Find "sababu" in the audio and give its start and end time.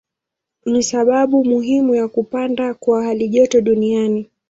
0.83-1.45